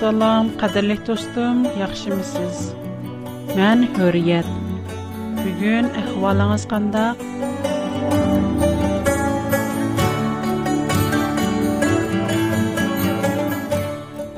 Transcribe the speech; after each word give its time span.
Assalam, 0.00 0.46
qadirli 0.56 0.94
dostum, 1.06 1.58
yaxşımısınız? 1.78 2.58
Mən 3.56 3.82
Hürriyet. 3.98 4.46
Bu 5.40 5.50
gün 5.60 5.90
əhvalınız 6.02 6.62
qandaq? 6.70 7.20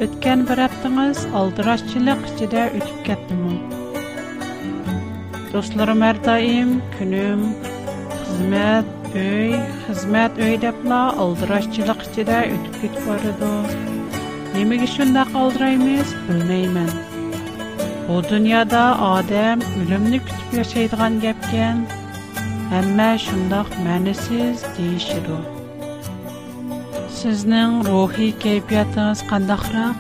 Ötken 0.09 0.43
bir 0.51 0.59
haftanız 0.65 1.21
aldıraşçılık 1.43 2.21
içinde 2.33 2.63
ütüp 2.81 2.99
kettim. 3.07 3.47
Dostlarım 5.53 6.03
her 6.03 6.25
daim, 6.25 6.83
günüm, 6.99 7.43
hizmet, 8.27 8.87
öy, 9.15 9.51
hizmet 9.89 10.33
öy 10.39 10.55
deyip 10.63 10.77
Nemek 14.55 14.83
için 14.83 15.15
de 15.15 15.25
kaldıraymış 15.33 16.09
bilmeymen. 16.29 16.89
Bu 18.09 18.23
dünyada 18.29 19.01
Adem 19.03 19.59
ölümünü 19.87 20.19
kütüp 20.19 20.55
yaşaydıgan 20.59 21.21
gepken, 21.21 21.77
ama 22.79 23.19
şundak 23.19 23.67
mənisiz 23.87 24.57
deyişir 24.79 25.25
o. 25.35 25.39
Sizin 27.15 27.85
ruhi 27.85 28.39
keyfiyatınız 28.39 29.27
kandakra? 29.27 29.93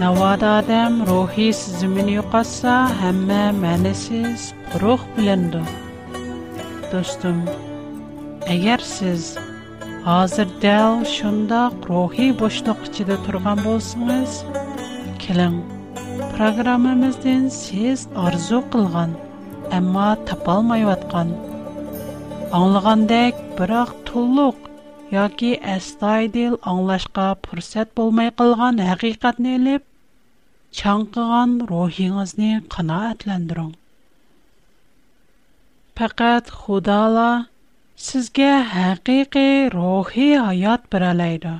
Navada 0.00 0.48
Adem 0.50 1.06
ruhi 1.06 1.52
sizimini 1.52 2.12
yukatsa, 2.12 2.90
ama 3.08 3.42
mənisiz 3.62 4.40
ruh 4.80 5.00
Dostum, 6.92 7.42
eğer 8.46 8.78
siz 8.78 9.36
Азыр 10.00 10.48
дәл 10.64 11.02
шындақ 11.04 11.84
рухи 11.90 12.30
бұшты 12.42 12.72
құшыды 12.76 13.16
тұрған 13.26 13.58
болсыңыз? 13.66 14.36
Кілің, 15.20 15.58
программымыздың 16.30 17.42
сіз 17.56 18.04
арзу 18.22 18.62
қылған, 18.76 19.12
әмі 19.78 20.06
тапалмай 20.30 20.86
өткен. 20.92 21.34
Аңылғандай 22.60 23.34
бірақ 23.60 23.92
тұлғық, 24.08 24.64
яғи 25.18 25.52
әстай 25.74 26.30
дейл 26.38 26.56
аңылашқа 26.72 27.28
пұрсет 27.44 27.92
болмай 28.00 28.32
қылған 28.40 28.80
әқиқатнелеп, 28.96 29.84
Чаңқыған 30.80 31.58
рухиңізні 31.68 32.54
қына 32.76 33.02
әтләндіруң. 33.12 33.74
Пәкәт 36.00 36.48
Худала 36.62 37.30
Сізге 38.06 38.50
хақи-хи 38.72 39.68
рухи 39.76 40.32
айат 40.50 40.86
биралайды. 40.92 41.50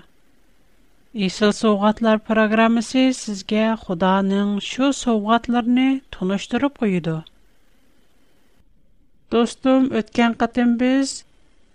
Исыл 1.27 1.53
соуғатлар 1.57 2.17
программаси 2.29 3.03
сізге 3.19 3.67
худанын 3.83 4.55
шу 4.69 4.89
соуғатларни 5.01 5.91
тонуштырып 6.17 6.81
ұйды. 6.89 7.19
Достум, 9.35 9.91
өткен 10.01 10.33
қатым 10.41 10.73
біз 10.81 11.13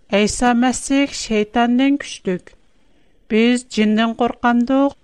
Айса 0.10 0.56
Масик 0.64 1.14
шейтанден 1.22 2.02
күштік. 2.02 2.50
Біз 3.30 3.68
джинден 3.70 4.18
қорқандық. 4.24 4.98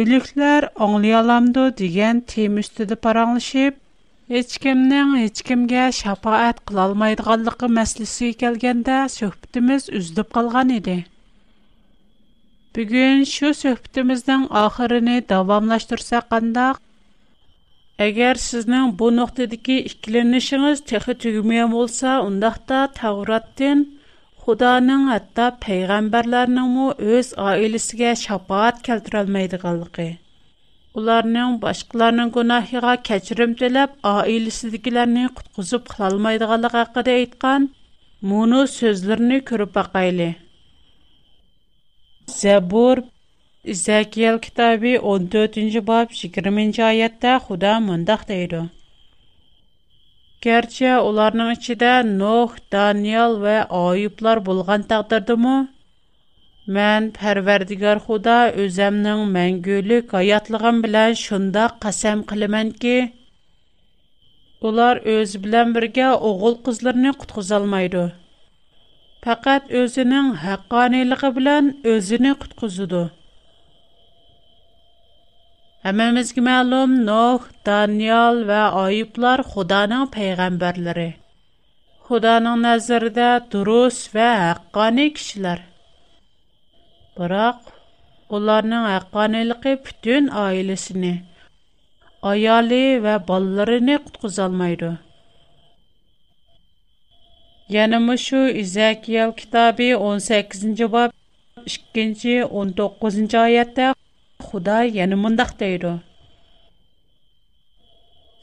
Улюклер 0.00 0.70
оңлиаламды 0.88 1.68
диген 1.82 2.24
тим 2.34 2.56
Ечкемнең 4.32 5.08
ечкемгә 5.20 5.80
шапаат 5.94 6.60
кыла 6.68 6.84
алмайдыганлыгы 6.88 7.68
мәсьәлесе 7.78 8.28
келгәндә 8.42 9.00
сөһбәтебез 9.14 9.88
үзлеп 10.00 10.30
калган 10.36 10.70
иде. 10.76 10.94
Бүген 12.78 13.26
шу 13.32 13.50
сөһбәтебезнең 13.58 14.46
ахырыны 14.62 15.18
дәвамлаштырсак 15.32 16.30
кандак, 16.32 16.80
Әгәр 18.06 18.40
сезнең 18.46 18.88
бу 19.02 19.10
нуктадагы 19.18 19.76
икеләнешегез 19.92 20.80
техи 20.92 21.18
түгмәм 21.26 21.76
булса, 21.76 22.16
ундакта 22.30 22.80
Тавраттан 22.96 23.84
Худаның 24.46 25.04
хәтта 25.12 25.50
пәйгамбәрләрнең 25.66 26.74
мо 26.78 26.88
үз 27.18 27.34
аиләсенә 27.50 28.16
шапаат 28.24 28.80
келтирә 28.88 29.26
алмайдыганлыгы 29.26 30.12
Уларның 31.00 31.54
башкаларның 31.62 32.28
гунаһыга 32.34 32.90
кечрим 33.06 33.54
телеп, 33.62 33.94
аиләсе 34.10 34.68
диклерен 34.74 35.24
куткызып 35.38 35.88
хыялмайдыганлыгы 35.94 36.82
хакында 36.82 37.14
әйткән 37.22 37.66
моны 38.32 38.60
сүзләрне 38.74 39.40
күрүгә 39.48 39.84
кайлы. 39.96 40.28
Забур 42.38 43.02
Зәкил 43.82 44.38
китабы 44.46 44.94
14нҗи 45.00 45.82
боб 45.90 46.14
20нҗи 46.20 46.86
аятта 46.92 47.32
Худа 47.48 47.72
мондахт 47.90 48.30
әйтә. 48.38 48.62
Кәрчә 50.46 50.98
уларның 51.10 51.54
içидә 51.56 51.92
Нох, 52.04 52.54
Даниэль 52.70 53.40
ве 53.42 53.58
айыплар 53.82 54.40
булган 54.46 54.84
тагтлардымы? 54.90 55.56
Мән 56.72 57.06
Пәрвәрдигар 57.14 57.98
Худа 58.06 58.36
өземнең 58.62 59.24
мәңгүлек 59.34 60.14
хаятлыгым 60.16 60.78
белән 60.84 61.16
шунда 61.22 61.64
касам 61.84 62.22
кылыман 62.30 62.70
ки, 62.84 62.92
ular 64.68 65.00
o'zi 65.14 65.36
bilan 65.44 65.74
birga 65.74 66.06
o'g'il 66.28 66.54
qizlarni 66.68 67.10
qutqizolmaydi 67.20 68.04
faqat 69.26 69.66
o'zining 69.80 70.30
haqqoniyligi 70.44 71.30
bilan 71.40 71.68
o'zini 71.94 72.32
qutqizidi 72.44 73.02
hammamizga 75.84 76.46
ma'lum 76.48 76.96
noh 77.10 77.42
daniel 77.70 78.40
va 78.52 78.62
oyiblar 78.86 79.44
xudoning 79.52 80.08
payg'ambarlari 80.16 81.08
xudoning 82.08 82.58
nazarida 82.68 83.28
durust 83.56 84.04
va 84.16 84.30
haqqoniy 84.46 85.10
kishilar 85.20 85.58
Biroq 87.18 87.58
ularning 88.36 88.84
haqqoniyligi 88.92 89.72
butun 89.86 90.24
oilasini, 90.44 91.12
ayoli 92.30 92.84
va 93.04 93.14
bolalarini 93.28 93.96
qutqizolmaydi. 94.06 94.88
Yana 97.76 97.98
shu 98.26 98.40
İzakiyel 98.62 99.32
kitobi 99.40 99.88
18-bob 100.14 101.10
2-19-oyatda 101.94 103.86
Xudo 104.48 104.78
yana 104.98 105.16
mundaq 105.24 105.50
deydi: 105.62 105.92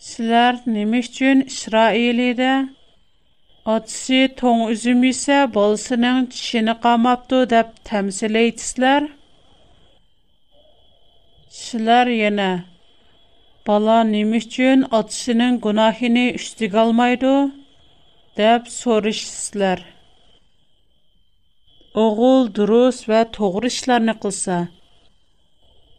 Sizlar 0.09 0.53
nima 0.75 0.97
uchun 1.05 1.37
Isroilida 1.51 2.51
Адси 3.61 4.21
тон 4.41 4.57
үзім 4.73 5.03
ісэ 5.13 5.35
балысының 5.53 6.21
тишіні 6.33 6.73
қамапту 6.83 7.39
деп 7.51 7.73
тәмсілейтсілер. 7.89 9.05
Силар 11.57 12.09
йэнэ, 12.09 12.47
бала 13.67 13.99
німіх 14.13 14.47
күн 14.55 14.87
адсиның 15.01 15.59
гунахини 15.61 16.23
үштіг 16.41 16.73
алмайду 16.73 17.51
деп 18.37 18.65
сориштсілер. 18.73 19.85
Оғул 21.93 22.49
дұрус 22.57 23.05
вә 23.11 23.21
тоғришлар 23.37 24.01
нэ 24.09 24.17
қылса. 24.25 24.57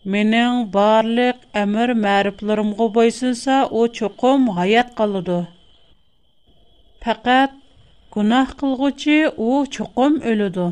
Менің 0.04 0.64
барлик 0.74 1.38
әмір 1.62 1.94
мәріплірмғу 1.94 2.90
бойсинса 2.98 3.64
о 3.70 3.86
чоком 3.86 4.50
хаят 4.58 4.96
қалуду. 4.98 5.44
Faqat 7.02 7.52
gunoh 8.14 8.48
qilg'uchi 8.60 9.14
u 9.48 9.50
chuqum 9.76 10.12
o'ladi. 10.32 10.66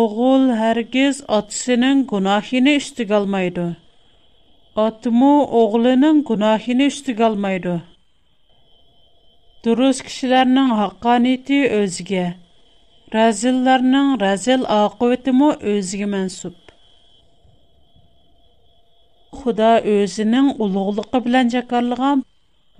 O'g'il 0.00 0.44
hargiz 0.60 1.16
otasining 1.38 1.98
gunohini 2.12 2.72
ustiga 2.82 3.16
olmaydi. 3.24 3.66
Otmu 4.86 5.32
o'g'lining 5.60 6.22
gunohini 6.30 6.86
ustiga 6.92 7.28
olmaydi. 7.34 7.74
Durus 9.66 9.98
kishilarning 10.08 10.70
haqqoniyati 10.80 11.60
o'ziga, 11.82 12.24
razillarning 13.18 14.10
razil 14.24 14.60
oqibatimi 14.80 15.50
o'ziga 15.74 16.08
mansub. 16.16 16.56
Xudo 19.42 19.72
o'zining 19.98 20.46
ulug'ligi 20.66 21.18
bilan 21.28 21.46
jakarlagan 21.56 22.18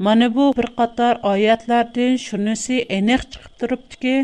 Mana 0.05 0.27
bu 0.37 0.45
bir 0.57 0.67
qator 0.79 1.19
oyatlardan 1.33 2.15
shunisi 2.27 2.77
aniq 2.99 3.23
chiqib 3.35 3.53
turibdiki, 3.61 4.15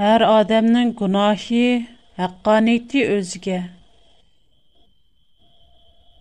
har 0.00 0.20
odamning 0.34 0.90
gunohi, 1.00 1.64
haqqoniyati 2.20 3.00
o'ziga. 3.16 3.56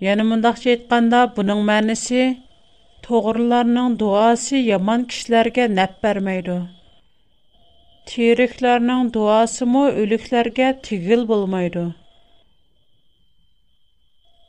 Yana 0.08 0.24
mundaqcha 0.32 0.68
aytganda, 0.76 1.20
buning 1.38 1.62
ma'nosi 1.70 2.24
to'g'rilarning 3.10 3.90
duosi 4.02 4.58
yomon 4.72 5.00
kishilarga 5.14 5.66
naf 5.78 5.92
bermaydi. 6.08 6.58
Tiriklarning 8.14 9.04
duosi 9.20 9.64
mo 9.76 9.84
o'liklarga 10.06 10.68
tigil 10.90 11.22
bo'lmaydi. 11.34 11.86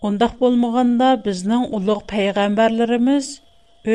Gondak 0.02 0.32
bolmaganda 0.42 1.08
bizning 1.24 1.64
ulugh 1.76 1.98
paygambarlarimiz 2.12 3.26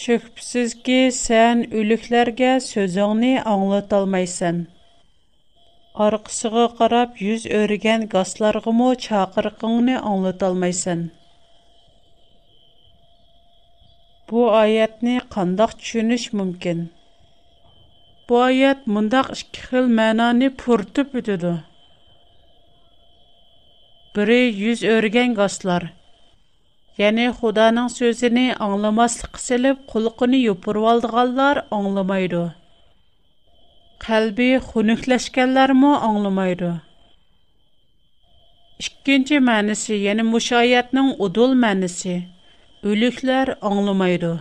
shubhasizki 0.00 0.98
sen 1.16 1.62
o'liklarga 1.80 2.50
so'zingni 2.66 3.30
anglatolmaysan 3.52 4.60
orqasiga 6.06 6.62
qarab 6.82 7.18
yuz 7.28 7.46
o'rigan 7.62 8.04
gazlarg'imi 8.14 8.90
chaqiriqingni 9.06 9.96
anglatolmaysan 10.12 11.02
bu 14.30 14.46
oyatni 14.62 15.16
qandoq 15.36 15.74
tushunish 15.82 16.28
mumkin 16.40 16.86
bu 18.28 18.40
oyat 18.44 18.86
mundaq 18.98 19.34
ikki 19.42 19.66
xil 19.72 19.90
ma'noni 20.02 20.52
purtib 20.64 21.18
o'tadi 21.22 21.54
biri 24.16 24.40
yuz 24.64 24.90
o'rgan 24.98 25.40
gazlar 25.42 25.92
Яни 26.98 27.24
Худаның 27.40 27.88
сөзенә 27.94 28.44
аңламаслык 28.66 29.36
кылып, 29.48 29.82
кулыгыны 29.90 30.38
юпырвалдыганлар 30.50 31.60
аңламайды. 31.76 32.40
Калби 34.06 34.48
хунуклашканлар 34.70 35.74
мо 35.82 35.92
аңламайды. 36.08 36.70
Икенче 38.86 39.38
мәнисе, 39.50 39.94
яни 40.06 40.24
мушаятның 40.32 41.12
удул 41.28 41.54
мәнисе. 41.66 42.16
Өлүкләр 42.94 43.54
аңламайды. 43.70 44.32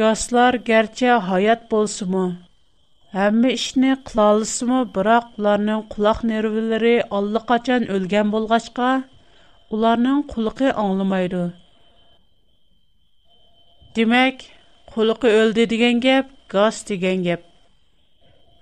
Гаслар 0.00 0.58
герче 0.70 1.18
хаят 1.28 1.68
болсымы, 1.74 2.16
мо? 2.16 2.36
Әммә 3.26 3.52
ишне 3.58 3.92
кылалысы 4.08 4.64
мо, 4.72 4.80
бирок 4.96 5.28
уларның 5.36 5.84
аллықачан 5.90 6.28
нервлары 6.32 6.96
аллы 7.10 7.44
өлгән 7.98 8.36
булгачка, 8.36 8.88
ularning 9.76 10.20
quliqi 10.32 10.68
anglamaydi 10.82 11.40
demak 13.96 14.36
quliqi 14.92 15.32
o'ldi 15.40 15.64
degan 15.72 15.98
gap 16.04 16.28
gaz 16.54 16.76
degan 16.90 17.18
gap 17.26 17.42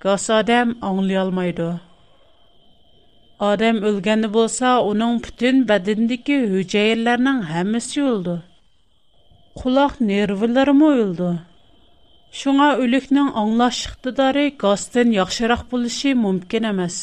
gaz 0.05 0.25
odam 0.39 0.73
anglayolmaydi 0.89 1.69
odam 3.51 3.79
o'lgani 3.91 4.31
bo'lsa 4.39 4.73
uning 4.93 5.13
butun 5.29 5.63
badandagi 5.71 6.39
hujayralarning 6.55 7.39
hammasi 7.53 8.03
o'ldi 8.15 8.35
quloq 9.63 9.95
nervilarimi 10.13 10.89
o'ldi 11.03 11.33
Шуңа 12.39 12.67
өлікнің 12.85 13.29
аңлаш 13.43 13.77
иқтидары 13.89 14.47
газдан 14.63 15.13
яхшырақ 15.19 15.63
болышы 15.71 16.11
мүмкін 16.23 16.67
емес. 16.71 16.99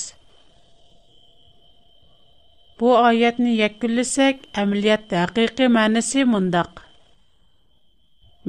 Bu 2.84 2.96
ayetni 3.00 3.52
yekkülləsək, 3.58 4.40
əməliyyatda 4.62 5.20
həqiqi 5.22 5.68
mənası 5.76 6.24
mındaq. 6.32 6.82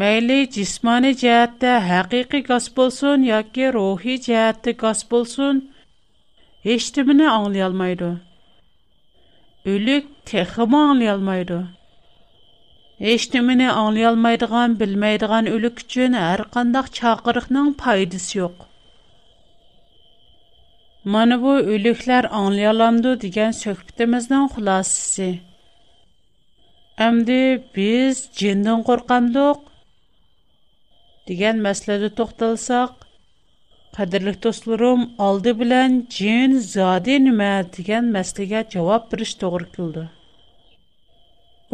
Məyli 0.02 0.38
cismani 0.56 1.12
cəhətdə 1.20 1.74
həqiqi 1.88 2.40
qas 2.48 2.66
bolsun, 2.80 3.26
yoki 3.28 3.68
ruhi 3.76 4.16
cəhətdə 4.26 4.74
qas 4.82 5.04
bolsun, 5.14 5.60
heç 6.66 6.88
kimini 6.98 7.28
anlayalmaydı. 7.34 8.10
Ölük 9.76 10.10
teximi 10.32 10.80
anlayalmaydı. 10.90 11.60
Heç 13.08 13.28
kimini 13.36 13.70
anlayalmaydığan, 13.78 14.74
bilməydiğan 14.84 15.52
ölük 15.56 15.86
üçün 15.88 16.20
hər 16.26 16.44
qandaq 16.58 16.94
çağırıqның 17.02 17.74
faydası 17.86 18.40
yox.'' 18.40 18.70
Mana 21.12 21.36
bu 21.44 21.48
o'liklar 21.72 22.24
anglayalamdu 22.38 23.10
degan 23.22 23.50
söhbətimizin 23.56 24.44
xülasəsi. 24.54 25.26
Əmdi 27.06 27.36
biz 27.78 28.22
cindən 28.42 28.80
qorxamdıq 28.86 29.66
degan 31.30 31.60
məsələdə 31.66 32.08
toxtalsaq, 32.20 32.94
qadirlik 33.98 34.38
dostlarım, 34.46 35.02
aldı 35.26 35.52
bilən 35.60 35.98
cin 36.16 36.56
zadi 36.70 37.18
nimə 37.26 37.50
degan 37.76 38.08
məsələyə 38.16 38.62
cavab 38.76 39.10
biriş 39.12 39.34
toğru 39.44 39.68
kildi. 39.76 40.04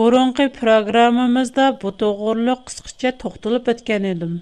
Burunqi 0.01 0.49
proqramımızda 0.59 1.69
bu 1.85 1.95
toğruluq 2.03 2.67
qısqacha 2.73 3.15
toxtalıb 3.23 3.71
ötgan 3.77 4.11
edim. 4.15 4.35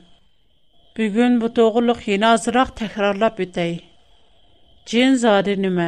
Bugun 0.99 1.39
bu 1.45 1.53
to'g'riliq 1.61 2.01
yana 2.15 2.33
ozroq 2.41 2.69
takrorlab 2.83 3.37
o'tay 3.49 3.73
Cin 4.89 5.15
zarinimə 5.21 5.87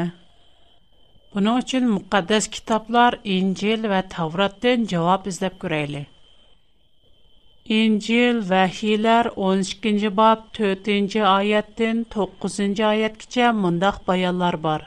Bunun 1.35 1.61
üçün 1.63 1.85
müqəddəs 1.91 2.49
kitablar 2.57 3.15
İncil 3.35 3.87
və 3.93 4.01
Tavratdan 4.15 4.83
cavab 4.91 5.29
izləb 5.31 5.55
görəyli. 5.63 6.03
İncil 7.77 8.43
Vəhilər 8.51 9.31
12-ci 9.47 10.11
bab 10.19 10.43
4-cü 10.59 11.23
ayətdən 11.31 12.03
9-cu 12.17 12.85
ayətcə 12.91 13.49
mündəq 13.63 14.03
bayanlar 14.11 14.59
var. 14.69 14.85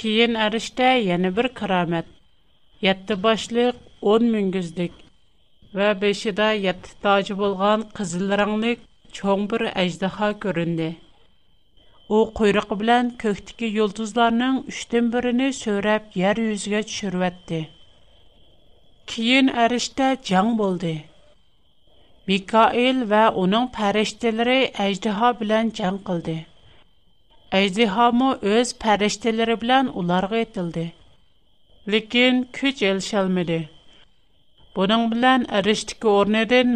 Keyin 0.00 0.34
ərişdə 0.48 0.90
yeni 1.12 1.30
bir 1.38 1.50
kəramət. 1.62 2.10
7 2.88 3.18
başlıq 3.28 3.78
10 4.16 4.28
müngüzlük 4.34 4.98
və 5.78 5.94
5-də 6.02 6.50
7 6.66 6.96
tacı 7.06 7.38
bolğan 7.44 7.88
qızıl 8.00 8.36
rənglik 8.42 8.82
çoğ 9.20 9.40
bir 9.54 9.68
əjdaha 9.86 10.34
göründü. 10.48 10.90
У 12.12 12.18
қойруқы 12.38 12.76
билан 12.80 13.06
көк 13.20 13.38
тики 13.48 13.68
юлтузларнинг 13.74 14.66
3 14.70 14.88
тан 14.92 15.06
бирини 15.12 15.46
сўриб, 15.58 16.02
ер 16.22 16.36
юзига 16.42 16.82
туширватди. 16.84 17.60
Кейин 19.08 19.46
аришта 19.62 20.06
жанг 20.30 20.58
бўлди. 20.60 21.06
Микаил 22.28 22.96
ва 23.12 23.32
унинг 23.42 23.72
фаришталари 23.78 24.72
айдиҳо 24.84 25.30
билан 25.40 25.72
жанг 25.78 26.02
қилди. 26.08 26.36
Айдиҳо 27.58 28.06
мо 28.20 28.30
ўз 28.42 28.76
фаришталари 28.82 29.56
билан 29.62 29.88
уларга 29.88 30.36
этилди. 30.44 30.92
Лекин 31.86 32.44
кучэл 32.56 33.00
шелмеди. 33.00 33.60
Бунинг 34.74 35.14
билан 35.14 35.46
ариштги 35.48 36.06
ўрнедан 36.20 36.68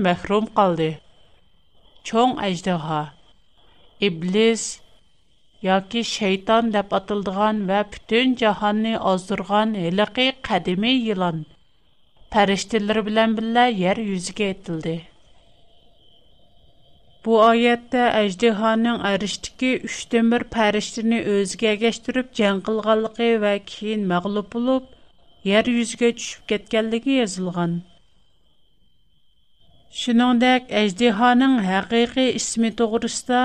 yoki 5.65 6.01
shayton 6.09 6.73
deb 6.73 6.91
atildigan 6.99 7.61
va 7.69 7.77
butun 7.93 8.35
jahonni 8.43 8.91
ozdirgan 9.11 9.71
hiliqi 9.83 10.27
qadimiy 10.49 10.97
yilon 11.11 11.39
farishtalar 12.35 12.99
bilan 13.07 13.37
birga 13.39 13.65
yer 13.85 13.97
yuziga 14.11 14.45
etildi 14.55 14.95
bu 17.29 17.39
oyatda 17.47 18.03
ajdihoning 18.21 19.01
arishdiki 19.13 19.73
uch 19.91 19.97
temir 20.17 20.43
farishtani 20.59 21.21
o'ziga 21.37 21.73
agashtirib 21.79 22.29
jang 22.41 22.61
qilganligi 22.69 23.31
va 23.47 23.55
keyin 23.73 24.05
mag'lub 24.13 24.53
bo'lib 24.57 24.93
yer 25.53 25.73
yuziga 25.79 26.11
tushib 26.21 26.47
ketganligi 26.53 27.19
yozilgan 27.23 27.75
shuningdek 30.03 30.75
ajdihoning 30.85 31.59
haqiqiy 31.73 32.31
ismi 32.43 32.71
to'g'risida 32.83 33.43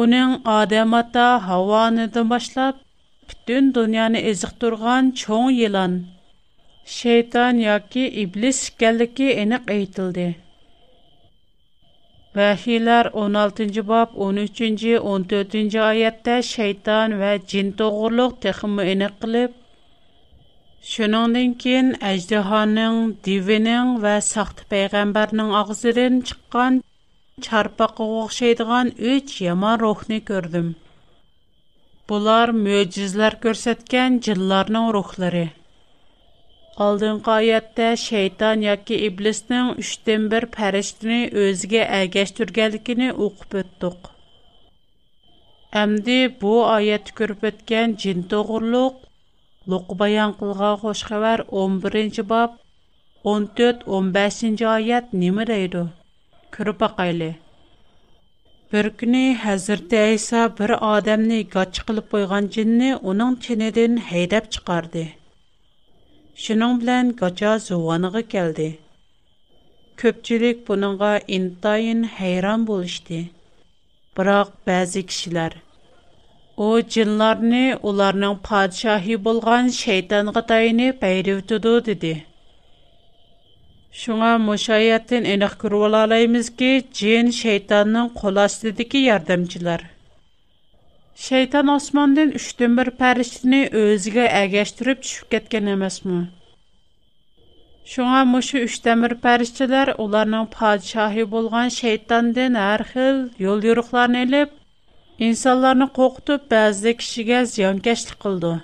Оның 0.00 0.32
адам 0.52 0.92
ата 0.98 1.26
Havanidan 1.46 2.26
башлап 2.32 2.80
бүтін 3.30 3.68
дүнияны 3.76 4.20
эзиктурган 4.30 5.06
чоң 5.20 5.46
yılan, 5.58 5.92
şeytan 6.96 7.60
yoki 7.62 8.02
iblis 8.22 8.58
ekanligi 8.72 9.28
aniq 9.44 9.70
aytildi. 9.76 10.26
Vahiylar 12.36 13.06
16-cı 13.26 13.84
bab 13.92 14.18
13 14.28 14.60
14-cü 14.64 15.80
ayətdə 15.90 16.34
şeytan 16.52 17.16
və 17.22 17.30
cin 17.54 17.72
toğurluq 17.80 18.38
texmi 18.46 18.90
aniq 18.96 19.14
qılıb 19.24 19.56
Шуныңдан 20.88 21.54
кин 21.62 21.86
әждіханың, 22.08 22.94
дивінің 23.26 23.96
ва 24.04 24.12
сақты 24.26 24.68
пайғамбарның 24.72 25.48
ағзырын 25.60 26.20
чыққан 26.28 26.76
çarpaqqa 27.44 28.04
o'xshaydigan 28.20 28.88
üç 29.14 29.26
yomon 29.46 29.74
ruhni 29.84 30.18
ko'rdim 30.28 30.68
bular 32.12 32.52
mo'jizlar 32.60 33.34
ko'rsatgan 33.42 34.14
jinlarning 34.28 34.86
ruhlari 34.96 35.42
oldingi 36.86 37.28
oyatda 37.34 37.88
shayton 38.04 38.64
yoki 38.66 38.96
iblisning 39.08 39.68
uchdan 39.84 40.24
bir 40.34 40.46
farishtani 40.54 41.18
o'ziga 41.42 41.82
ergashtirganligini 41.98 43.10
o'qib 43.26 43.58
o'tdiq 43.62 44.10
Әмді 45.82 46.18
bu 46.44 46.50
аят 46.72 47.10
көріп 47.20 47.42
өткен 47.48 47.94
жин 48.04 48.22
тоғырлық, 48.30 48.98
лұқы 49.72 49.96
баян 50.02 50.32
қылған 50.42 50.78
қош 50.84 51.02
11-ші 51.10 52.24
бап, 52.32 52.56
14-15-ші 53.30 54.68
аят 54.78 55.12
немі 55.24 55.44
дейді? 55.52 55.84
ko'rib 56.56 56.76
boqayli 56.80 57.26
bir 58.74 58.86
kuni 59.00 59.24
hazrati 59.40 59.98
ayso 60.02 60.42
bir 60.60 60.70
odamni 60.90 61.38
gotchi 61.54 61.82
qilib 61.88 62.06
qo'ygan 62.12 62.46
jinni 62.54 62.86
uning 63.10 63.34
chinidan 63.46 63.96
haydab 64.12 64.46
chiqardi 64.56 65.02
shuning 66.44 66.78
bilan 66.84 67.10
gocha 67.18 67.50
zuvoniga 67.66 68.22
keldi 68.36 68.68
ko'pchilik 70.04 70.62
buningga 70.70 71.12
intayin 71.40 72.00
hayron 72.20 72.64
bo'lishdi 72.72 73.18
biroq 74.20 74.54
ba'zi 74.70 75.02
kishilar 75.12 75.58
u 76.68 76.70
jinlarni 76.96 77.64
ularning 77.92 78.40
podshohi 78.50 79.20
bo'lgan 79.28 79.70
shaytonga 79.82 80.44
tayinib 80.54 81.06
haydavtidi 81.10 81.76
dedi 81.92 82.14
Шуңа 83.96 84.30
мошаяттен 84.46 85.24
энек 85.34 85.52
күрүп 85.60 85.84
алалаймызки, 85.86 86.66
джин 86.96 87.30
шайтанның 87.36 88.08
кол 88.18 88.40
астыдагы 88.42 89.00
ярдәмчеләр. 89.02 89.84
Шайтан 91.26 91.70
Османдан 91.74 92.34
3-дән 92.34 92.74
бер 92.80 92.90
фәриштәне 92.98 93.60
өзигә 93.82 94.26
әгәштереп 94.42 95.00
төшүп 95.06 95.32
кеткән 95.36 95.72
эмасмы? 95.76 96.18
Шуңа 97.94 98.20
мушу 98.34 98.62
үш 98.68 98.76
тәмир 98.88 99.14
пәрішчілер 99.24 99.94
оларның 100.04 100.44
падшахи 100.58 101.24
болған 101.36 101.72
шейтанден 101.80 102.60
әр 102.68 102.84
хил 102.92 103.24
yol 103.48 103.64
юруқларын 103.70 104.20
еліп, 104.26 104.52
инсанларны 105.30 105.88
қоқытып, 106.00 106.46
бәзді 106.52 106.98
кішіге 107.00 107.44
зиянкәшлік 107.56 108.20
қылды. 108.26 108.56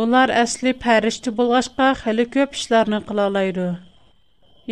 Ular 0.00 0.30
əsli 0.40 0.70
pərişti 0.82 1.32
bulğaşqa 1.38 1.86
xəli 2.02 2.24
köp 2.34 2.54
işlərini 2.56 3.00
qılalaydı. 3.08 3.64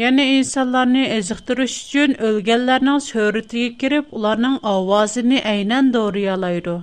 Yəni 0.01 0.25
insanlarını 0.39 1.03
əziqdiriş 1.17 1.75
üçün 1.83 2.15
ölgənlərinin 2.29 3.03
söhrətiyə 3.07 3.75
girib 3.83 4.15
onların 4.21 4.57
avazını 4.73 5.43
əynən 5.53 5.91
doğruyalaydı. 5.97 6.79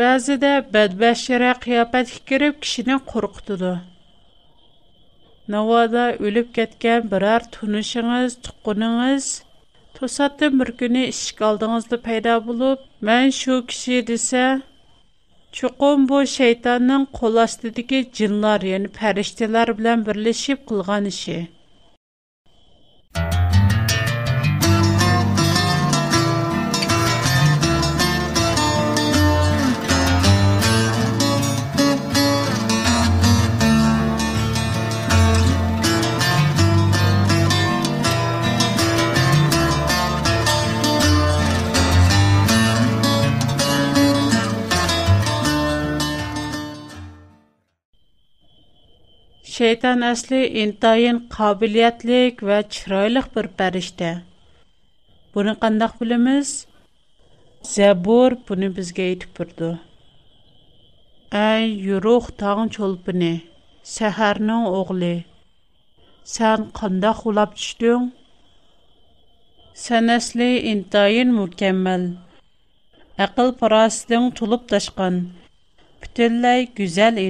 Bəzidə 0.00 0.52
bədbəşirə 0.78 1.50
qiyafət 1.66 2.14
girib 2.32 2.56
kişini 2.64 2.98
qorxutudu. 3.12 3.74
Navada 5.56 6.06
ölüb 6.30 6.48
ketgan 6.60 7.10
birər 7.12 7.44
tunuşingiz, 7.58 8.38
tuqqunungiz 8.48 9.28
to'satdan 10.00 10.58
bir 10.62 10.70
kuni 10.80 11.04
ishik 11.12 11.40
oldingizda 11.50 11.96
paydo 12.08 12.38
bo'lib 12.48 12.78
man 13.10 13.26
shu 13.42 13.58
kishi 13.72 14.00
desa 14.12 14.44
Чуқом 15.58 16.06
бу 16.10 16.16
шайтанның 16.30 17.04
қол 17.18 17.36
астыдагы 17.42 18.00
җиннар, 18.20 18.66
яни 18.72 18.90
фәрештәләр 18.98 19.72
белән 19.82 20.02
берләшеп 20.08 20.64
кылган 20.70 21.06
ише. 21.14 21.36
Şeytan 49.54 50.00
əsli 50.02 50.38
intayın 50.64 51.18
qabiliyyətlik 51.30 52.40
və 52.48 52.56
çiraylıq 52.74 53.26
bir 53.36 53.46
pərişdə. 53.60 54.08
Bunu 55.34 55.52
qandaq 55.64 55.92
bilimiz? 56.00 56.48
Zəbur 57.74 58.34
bunu 58.48 58.70
bizə 58.80 59.04
etib 59.12 59.34
durdu. 59.38 59.68
Ay 61.42 61.68
yuruq 61.88 62.30
tağın 62.40 62.72
çolpını, 62.78 63.30
səhərinin 63.96 64.64
oğlu, 64.78 65.12
sən 66.34 66.66
qandaq 66.80 67.20
ulap 67.30 67.54
çüşdün? 67.60 68.08
Sən 69.86 70.10
əsli 70.16 70.48
intayın 70.72 71.30
mükəmməl, 71.38 72.08
əqil 73.28 73.54
parasıdın 73.62 74.32
tulub 74.40 74.66
daşqan, 74.74 75.22
bütünləy 76.02 76.68
güzəl 76.80 77.22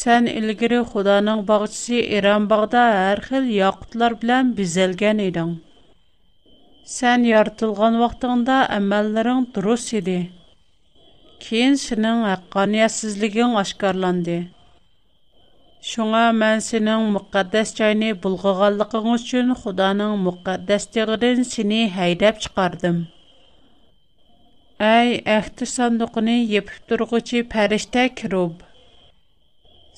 Sən 0.00 0.26
ilgiri 0.30 0.76
Xudanın 0.92 1.40
bağçısı 1.48 1.94
İran 2.18 2.44
bağda 2.50 2.82
hər 2.98 3.20
xil 3.24 3.48
yaqutlar 3.56 4.14
bilən 4.22 4.52
bizəlgən 4.60 5.18
idin. 5.24 5.50
Sən 6.92 7.26
yaratılğan 7.28 7.98
vaxtında 8.02 8.56
əməllərin 8.76 9.42
durus 9.58 9.84
idi. 10.00 10.14
Keyin 11.44 11.76
sənin 11.84 12.24
haqqaniyyətsizliyin 12.30 13.58
aşkarlandı. 13.64 14.38
Şuna 15.90 16.24
mən 16.40 16.64
sənin 16.70 17.12
müqəddəs 17.18 17.74
çayını 17.82 18.14
bulğğanlığın 18.24 19.12
üçün 19.20 19.52
Xudanın 19.60 20.16
müqəddəs 20.30 20.88
dağından 20.96 21.44
səni 21.52 21.82
heydəb 22.00 22.40
çıxardım. 22.46 23.04
Ey 24.98 25.08
əhdi 25.38 25.68
sandıqını 25.76 26.36
yepib 26.56 26.92
durğucu 26.94 27.48
pəriştə 27.56 28.08
kirub. 28.22 28.54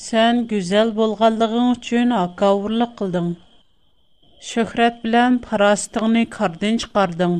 Сән 0.02 0.38
гүзәл 0.50 0.88
булганлыгың 0.94 1.66
өчен 1.72 2.12
акаурлык 2.20 2.94
кылдың. 3.00 3.26
Шөхрәт 4.46 4.96
белән 5.04 5.34
парастыгыны 5.44 6.22
кардан 6.36 6.78
чыгардың. 6.84 7.34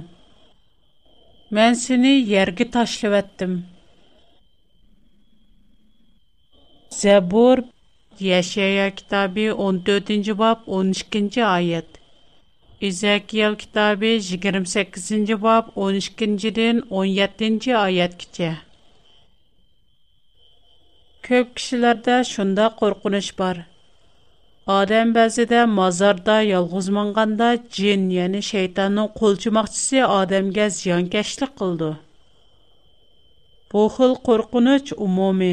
Мен 1.59 1.79
сине 1.81 2.13
ергә 2.33 2.67
ташлап 2.77 3.17
әттем. 3.21 3.57
Зәбур 7.01 7.63
Яшая 8.29 8.87
китабы 9.01 9.49
14-нче 9.65 10.35
бап 10.45 10.65
12-нче 10.69 11.43
аят. 11.49 11.99
Изакиял 12.91 13.57
китабы 13.65 14.13
28-нче 14.31 15.41
бап 15.49 15.75
12-нчедән 15.75 16.85
17-нче 17.03 17.77
аят 17.83 18.15
китә. 18.23 18.53
Көп 21.25 21.52
кишиләрдә 21.59 22.14
шунда 22.31 22.64
коркыныч 22.78 23.28
бар. 23.38 23.59
Адам 24.73 25.12
бәзидә 25.16 25.61
мазарда 25.76 26.35
ялгыз 26.47 26.88
маңганда 26.97 27.47
джин, 27.76 28.02
яни 28.14 28.43
шайтанның 28.49 29.07
кулчымакчысы 29.21 30.02
адамгә 30.09 30.66
зыянкәшлек 30.81 31.54
кылды. 31.62 31.88
Бу 33.73 33.85
хил 33.97 34.12
коркыныч 34.28 34.93
умуми. 35.07 35.52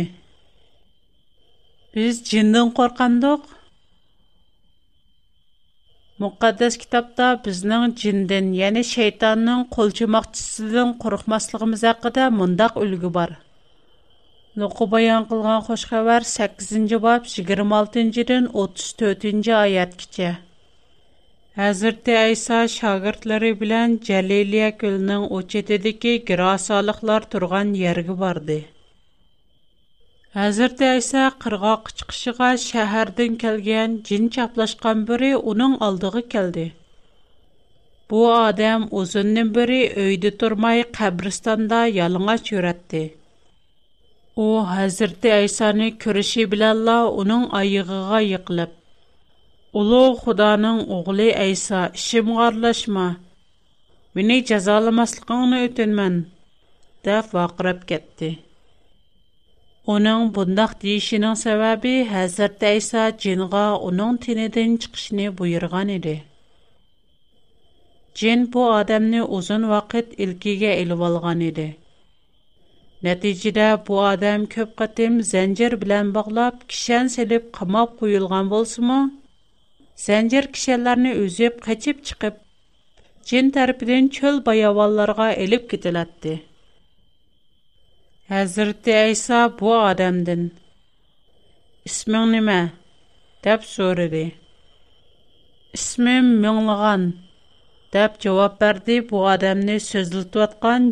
Без 1.95 2.19
джиннән 2.25 2.73
коркандык. 2.81 3.45
Muqaddas 6.25 6.75
kitobda 6.81 7.29
bizning 7.45 7.95
jindan, 8.03 8.51
ya'ni 8.59 8.83
shaytonning 8.91 9.63
qo'lchimoqchisidan 9.77 10.91
qo'rqmasligimiz 11.05 11.87
haqida 11.89 12.27
mundaq 12.41 12.77
ulgu 12.83 13.09
bor. 13.19 13.31
Нуқу 14.59 14.83
баян 14.91 15.23
қылған 15.29 15.61
қош 15.65 15.83
қабар 15.89 16.25
8-ci 16.29 16.97
баб 17.03 17.23
26-дин 17.33 18.09
34-ci 18.63 19.51
аят 19.57 19.93
кече. 19.99 20.31
Әзірті 21.67 22.15
Айса 22.21 22.57
шағыртлары 22.73 23.51
білән 23.61 23.95
Джәлелия 24.07 24.67
көлінің 24.81 25.23
өчетедікі 25.37 26.13
гирасалықлар 26.27 27.27
тұрған 27.35 27.71
ергі 27.93 28.17
барды. 28.23 28.57
Әзірті 30.49 30.87
Айса 30.89 31.29
қырға 31.45 31.73
қычқышыға 31.87 32.51
шәһәрдің 32.65 33.39
келген 33.45 33.95
жин 34.11 34.27
чаплашқан 34.39 35.05
бірі 35.11 35.31
оның 35.53 35.77
алдығы 35.89 36.25
келді. 36.35 36.67
Бу 38.11 38.25
адам 38.35 38.89
ұзынның 39.05 39.55
бірі 39.59 39.81
өйді 40.09 40.35
турмай 40.43 40.83
қабірстанда 40.99 41.85
ялыңа 42.03 42.35
жүретті. 42.49 43.05
او 44.41 44.47
حضرت 44.77 45.23
عیسی 45.31 45.67
را 45.79 45.87
کریشی 46.01 46.43
بلا 46.51 46.69
الله 46.75 47.01
اونن 47.15 47.43
آیه 47.59 47.83
غایق 47.89 48.43
قلب. 48.47 48.71
اولو 49.77 50.03
خدا 50.23 50.51
نن 50.63 50.77
اغلى 50.95 51.29
عیسی 51.45 51.81
شم 52.05 52.27
غرلش 52.39 52.81
ما. 52.93 53.07
منی 54.15 54.37
جزال 54.49 54.85
مسلقان 54.99 55.51
اتن 55.63 55.91
من 55.97 56.15
دف 57.03 57.27
و 57.35 57.37
قرب 57.55 57.79
کتی. 57.89 58.31
اونن 59.87 60.21
بندختیش 60.35 61.07
نه 61.23 61.31
سبب 61.43 61.83
حضرت 62.15 62.59
عیسی 62.73 63.03
جنگا 63.21 63.65
اونن 63.83 64.13
تندن 64.23 64.69
چکش 64.81 65.03
نه 65.17 65.25
بیرگانیده. 65.37 66.17
Нәтижеде 73.05 73.63
бу 73.85 73.95
адам 74.07 74.43
көп 74.55 74.73
қатым 74.79 75.15
зәнҗер 75.27 75.75
белән 75.83 76.09
баглап, 76.17 76.59
кишән 76.73 77.07
селеп 77.13 77.47
қамап 77.57 77.95
куйылган 78.01 78.51
булсымы? 78.51 78.97
Зәнҗер 80.01 80.47
кишәләрне 80.57 81.13
үзеп 81.23 81.57
качып 81.65 82.03
чыгып, 82.09 82.37
җин 83.31 83.49
тарафыдан 83.55 84.11
чөл 84.17 84.37
баяваларга 84.49 85.31
элеп 85.45 85.65
кителәтте. 85.73 86.35
Хәзрәт 88.31 88.87
Айса 88.99 89.39
бу 89.61 89.73
адамдын. 89.79 90.45
"Исмең 91.89 92.29
нимә?" 92.35 92.59
дип 93.45 93.61
сорыды. 93.73 94.23
"Исмем 95.79 96.31
Мөңлыган" 96.45 97.11
дип 97.97 98.19
җавап 98.23 98.59
берде 98.61 99.01
бу 99.11 99.25
адамны 99.33 99.79
сөзлетип 99.89 100.39
аткан 100.47 100.91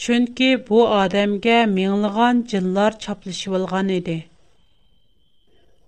Чөнки 0.00 0.46
бу 0.68 0.78
адамгә 0.90 1.56
миңлыган 1.70 2.38
җиллар 2.50 2.94
чаплышып 3.00 3.54
алган 3.58 3.88
иде. 3.96 4.14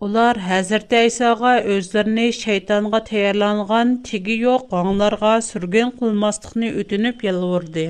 Улар 0.07 0.41
Хәзрәт 0.49 0.91
Исага 0.99 1.53
үзләренә 1.77 2.27
шайтанга 2.39 2.99
таярланган 3.07 3.95
тиги 4.11 4.35
юк 4.43 4.67
гаңларга 4.75 5.33
сүрген 5.47 5.93
кылмастыкны 6.03 6.69
үтүнеп 6.83 7.25
ялварды. 7.29 7.85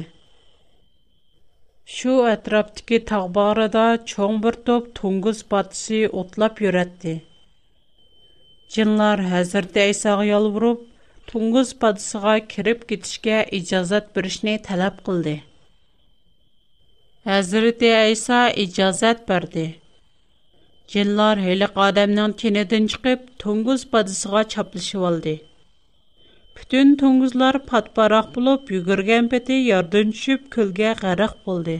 Шу 1.97 2.14
атраптыки 2.35 3.00
тагбарыда 3.11 3.85
чоң 4.12 4.38
бер 4.47 4.59
топ 4.71 4.87
туңгыз 5.00 5.40
батсы 5.56 6.04
утлап 6.23 6.62
йөрәтте. 6.66 7.16
Җиллар 8.76 9.25
Хәзрәт 9.35 9.80
Исага 9.90 10.28
ялварып, 10.30 10.78
туңгыз 11.35 11.75
батсыга 11.87 12.37
кирип 12.54 12.87
китишкә 12.94 13.42
иҗазат 13.61 14.14
беришне 14.14 14.56
таләп 14.71 15.02
кылды. 15.11 15.37
Həzrəti 17.25 17.88
İsa 18.14 18.38
icazət 18.62 19.21
verdi. 19.33 19.62
Cinlər 20.95 21.38
heliq 21.45 21.78
adamın 21.85 22.35
kinidən 22.43 22.88
çıxıb 22.95 23.21
Tunguz 23.45 23.85
badısına 23.95 24.43
çaplışıb 24.54 25.02
aldı. 25.11 25.33
Bütün 26.59 26.93
Tunguzlar 27.02 27.57
patparaq 27.71 28.28
bulub 28.35 28.69
yügürgən 28.75 29.31
peti 29.37 29.57
yardım 29.71 30.12
düşüb 30.12 30.43
külgə 30.57 30.90
qərq 31.00 31.25
buldu. 31.47 31.78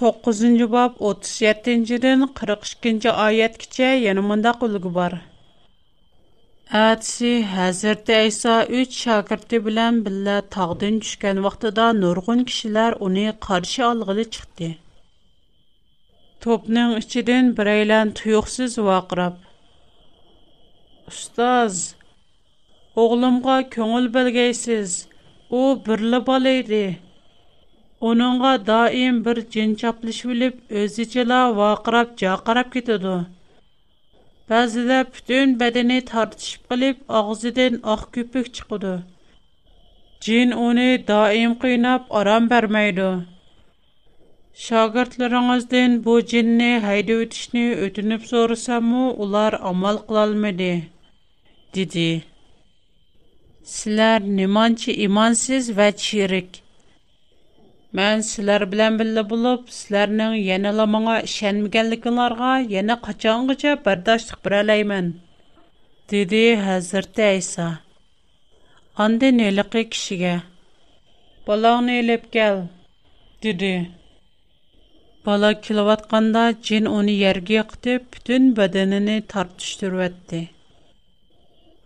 9-cu 0.00 0.70
bab 0.78 1.02
37-dən 1.12 2.28
42-ci 2.42 3.16
ayət 3.28 3.58
keçə 3.66 3.90
yana 4.06 4.22
mındaq 4.30 4.62
ulgu 4.70 4.94
var. 5.02 5.18
Әтсі 6.78 7.28
Хәзірті 7.52 8.12
Әйса 8.16 8.56
үч 8.80 8.94
шәкірті 9.04 9.58
білән 9.64 9.96
білә 10.04 10.34
тағдын 10.56 11.00
түшкән 11.04 11.40
вақтыда 11.46 11.86
нұрғын 11.98 12.44
кішілер 12.50 12.94
оны 13.06 13.24
қаршы 13.46 13.82
алғылы 13.88 14.26
чықты. 14.36 14.68
Топның 16.44 16.92
ішіден 17.00 17.50
бірейлән 17.58 18.12
тұйықсыз 18.20 18.76
вақырап. 18.86 19.40
Ұстаз, 21.10 21.80
оғлымға 23.06 23.58
көңіл 23.74 24.06
білгейсіз, 24.14 24.94
о 25.50 25.74
бірлі 25.90 26.22
бал 26.30 26.46
еді. 26.52 26.84
Оныңға 28.12 28.54
даим 28.70 29.18
бір 29.26 29.42
жинчаплыш 29.58 30.22
біліп, 30.30 30.62
өзічіла 30.86 31.42
вақырап, 31.58 32.14
жақарап 32.22 32.70
кетеді. 32.78 33.18
Bəzidə 34.50 34.96
bütün 35.16 35.50
bədəni 35.58 35.96
tartışıb 36.10 36.62
qılıb 36.70 36.96
ağzından 37.18 37.74
ağ 37.92 38.02
köpük 38.14 38.46
çıxıdı. 38.56 38.94
Cin 40.24 40.50
onu 40.66 40.86
daim 41.10 41.52
qiynab 41.64 42.08
aram 42.20 42.48
verməydi. 42.52 43.06
Şagirdlərinizdən 44.64 45.92
bu 46.08 46.14
cinni 46.32 46.70
hayda 46.86 47.12
ötüşni 47.26 47.62
ötünüb 47.86 48.22
sorusamı, 48.32 49.04
ular 49.26 49.52
amal 49.72 49.96
qılalmadı, 50.08 50.72
dedi. 51.78 52.08
Sizlər 53.76 54.20
nimançı 54.40 54.90
imansız 55.08 55.64
və 55.78 55.88
çirik.'' 56.08 56.64
Мән 57.98 58.20
силәр 58.26 58.62
белән 58.72 58.96
биллә 59.00 59.22
булып, 59.30 59.70
силәрнең 59.76 60.34
яна 60.38 60.70
ла 60.80 60.84
моңа 60.90 61.14
ишенмәгәнлекләргә 61.28 62.50
яна 62.72 62.96
качангыча 63.06 63.72
бердашлык 63.86 64.44
бер 64.46 64.54
алаймын. 64.60 65.08
Диде 66.12 66.42
Хәзрәт 66.62 67.18
Айса. 67.28 67.66
Анда 69.06 69.32
нәлеге 69.40 69.82
кешегә. 69.96 70.36
Балагны 71.48 71.98
элеп 72.04 72.30
кел. 72.36 72.62
диди. 73.42 73.90
Бала 75.24 75.52
килеп 75.54 75.88
атканда 75.96 76.44
джин 76.62 76.86
уни 76.88 77.16
ергә 77.22 77.64
кытып, 77.74 78.06
бүтән 78.14 78.52
бәдәненә 78.60 79.18
тартыштырып 79.34 80.06
әтте. 80.10 80.44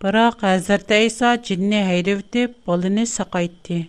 Бирақ 0.04 0.42
Хәзрәт 0.44 0.92
Айса 1.00 1.34
джинне 1.40 1.82
һәйдәп, 1.88 2.60
баланы 2.66 3.06
сакайтты. 3.06 3.86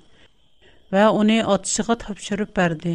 va 0.96 1.04
uni 1.22 1.36
otishiga 1.54 1.96
topshirib 2.02 2.52
berdi 2.58 2.92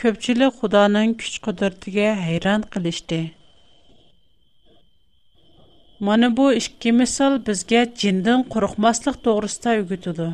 ko'pchilik 0.00 0.58
xudoning 0.58 1.12
kuch 1.22 1.36
qudratiga 1.46 2.04
hayron 2.24 2.66
qilishdi 2.74 3.18
mana 6.08 6.28
bu 6.40 6.44
ikki 6.60 6.92
misol 6.98 7.38
bizga 7.48 7.80
jindan 8.02 8.44
qo'rqmaslik 8.56 9.16
to'g'risida 9.28 9.70
o'gitidi 9.82 10.28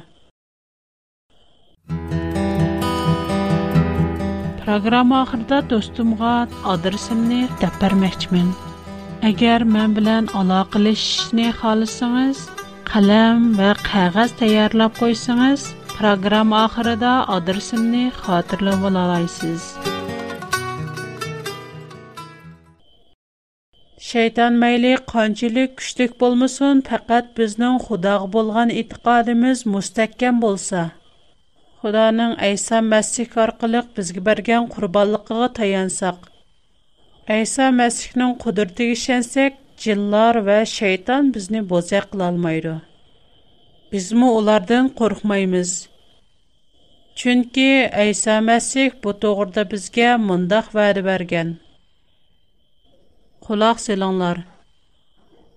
Программа 4.67 5.17
ахырда 5.23 5.57
достумга 5.71 6.29
адресимни 6.75 7.41
дәп 7.61 7.75
бермәкчмен. 7.83 8.47
Әгәр 9.31 9.67
мен 9.75 9.93
белән 9.99 10.31
алакалашышны 10.41 11.51
халысыңыз, 11.61 12.41
каләм 12.89 13.43
ва 13.59 13.75
кәгазь 13.91 14.33
таярлап 14.39 14.97
койсаңыз, 15.03 15.67
Программа 15.99 16.59
ахырыда 16.65 17.15
адресымны 17.35 18.01
хатырлы 18.23 18.73
болалайсыз. 18.83 19.63
Шайтан 24.09 24.57
мәйлі 24.63 24.91
қанчылы 25.13 25.65
күштік 25.79 26.17
болмысын, 26.23 26.83
пәкәт 26.89 27.31
бізнің 27.39 27.79
худағы 27.87 28.27
болған 28.37 28.73
итқадымыз 28.83 29.63
мұстәккен 29.77 30.41
болса. 30.47 30.83
Худаның 31.85 32.35
Айса 32.49 32.81
Мәсіх 32.91 33.37
арқылық 33.47 33.93
бізгі 34.01 34.25
берген 34.31 34.67
құрбалықыға 34.75 35.53
таянсақ. 35.61 36.19
Айса 37.37 37.71
Мәсіхнің 37.79 38.35
құдырты 38.45 38.91
кешенсек, 38.93 39.63
жиллар 39.87 40.43
вә 40.51 40.59
шайтан 40.77 41.31
бізні 41.39 41.63
бозе 41.63 42.03
қылалмайды. 42.11 42.81
bizmi 43.95 44.29
ulardan 44.39 44.87
qo'rqmaymiz. 45.01 45.71
Chunki 47.21 47.67
Aysa 48.05 48.35
Masih 48.49 48.87
bu 49.05 49.11
to'g'rida 49.25 49.63
bizga 49.73 50.09
mundaq 50.29 50.67
va'da 50.79 51.03
bergan. 51.11 51.49
Quloq 53.47 53.77
selinglar. 53.87 54.39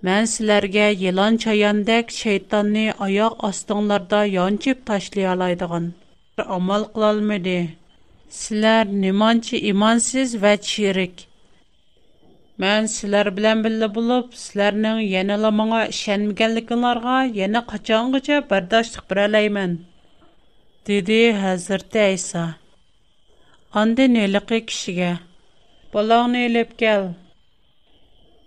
Мен 0.05 0.23
sizlarga 0.33 0.85
елан 1.09 1.39
чаяндәк 1.43 2.13
shaytonni 2.19 2.85
oyoq 3.07 3.35
астыңларда 3.49 4.19
янчып 4.33 4.85
tashlay 4.91 5.25
oladigan 5.33 5.85
amal 6.59 6.83
qilolmadi 6.93 7.57
sizlar 8.41 8.85
Силәр 8.87 9.63
imonsiz 9.71 10.29
va 10.41 10.53
chirik 10.67 11.26
Мән 12.63 12.85
силәр 12.91 13.27
белән 13.37 13.59
биллә 13.63 13.87
булып, 13.95 14.29
силәрнең 14.43 14.99
яна 15.07 15.35
ла 15.43 15.49
моңа 15.57 15.81
ишенмәгәнлекләргә 15.93 17.17
яна 17.39 17.59
качангыча 17.71 18.39
бардашлык 18.53 19.03
бер 19.11 19.19
алаймын. 19.25 19.73
Диде 20.89 21.19
Хәзрәт 21.43 21.97
Айса. 22.05 22.41
Анда 23.81 24.07
нәлеге 24.15 24.59
кешегә. 24.71 25.11
Балагны 25.93 26.41
элеп 26.47 26.71
кел. 26.81 27.05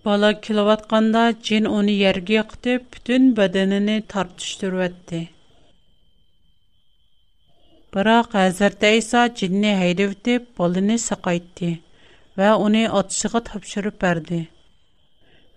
Бала 0.04 0.32
килеватканда 0.48 1.22
джин 1.44 1.68
уни 1.76 1.94
ергә 2.00 2.42
кытып, 2.54 2.88
бүтән 2.96 3.28
бәдәненә 3.38 4.00
тартыштырып 4.14 4.82
әтте. 4.88 5.20
Бирақ 7.94 8.34
Хәзрәт 8.34 8.88
Айса 8.90 9.28
джинне 9.36 9.76
һәйдәп, 9.84 10.50
балыны 10.58 10.98
сакайтты. 11.06 11.70
va 12.38 12.48
uni 12.66 12.80
otishiga 12.98 13.40
topshirib 13.48 13.94
berdi 14.02 14.36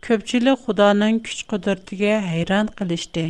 ko'pchilik 0.07 0.61
xudoning 0.65 1.19
kuch 1.27 1.41
qudratiga 1.51 2.13
hayron 2.29 2.71
qilishdi 2.79 3.25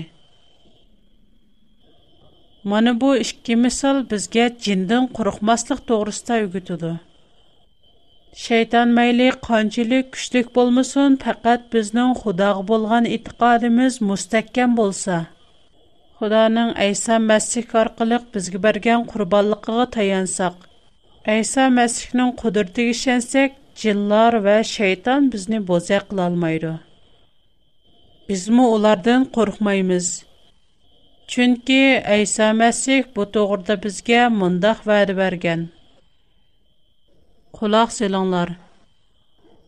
mana 2.73 2.91
bu 3.01 3.09
ikki 3.25 3.57
misol 3.65 3.99
bizga 4.13 4.45
jindan 4.67 5.09
qo'rqmaslik 5.19 5.83
to'g'risida 5.91 6.37
o'gitidi 6.45 6.93
shayton 8.45 8.95
mayli 9.01 9.27
qanchalik 9.49 10.11
kuchlik 10.15 10.53
bo'lmasin 10.59 11.19
faqat 11.25 11.67
bizning 11.75 12.11
xudoga 12.23 12.63
bo'lgan 12.71 13.11
e'tiqodimiz 13.17 13.99
mustahkam 14.11 14.79
bo'lsa 14.81 15.15
xudoning 16.21 16.69
ayso 16.87 17.15
masih 17.31 17.65
orqali 17.83 18.17
bizga 18.37 18.59
bergan 18.69 19.01
qurbonligiga 19.11 19.85
tayansak 19.99 20.55
Әйса 21.31 21.65
Мәсіхнің 21.73 22.31
құдырты 22.39 22.83
ішенсек, 22.93 23.53
жиллар 23.81 24.35
вә 24.43 24.55
шайтан 24.67 25.29
бізні 25.31 25.61
бозе 25.69 25.99
қылалмайды. 26.09 26.71
Біз 28.27 28.41
му 28.51 28.65
олардың 28.75 29.23
қорқмаймыз. 29.37 30.09
Чүнкі 31.31 31.77
Әйса 32.17 32.49
Мәсіх 32.59 33.07
бұ 33.15 33.27
тоғырда 33.37 33.77
бізге 33.85 34.25
мұндақ 34.41 34.81
вәді 34.89 35.15
берген. 35.21 35.63
Құлақ 37.61 37.95
селаңлар. 38.01 38.51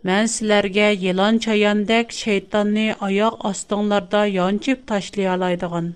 Мән 0.05 0.27
сілерге 0.35 0.89
елан 1.13 1.39
чаяндек 1.39 2.11
шайтанны 2.19 2.89
аяқ 2.99 3.39
астыңларда 3.53 4.25
янчып 4.33 4.83
ташлай 4.91 5.31
алайдыған. 5.37 5.93